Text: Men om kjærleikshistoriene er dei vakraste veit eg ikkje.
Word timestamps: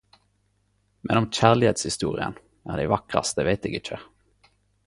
Men 1.09 1.19
om 1.19 1.27
kjærleikshistoriene 1.39 2.73
er 2.75 2.83
dei 2.83 2.89
vakraste 2.97 3.49
veit 3.49 3.69
eg 3.73 3.81
ikkje. 3.83 4.05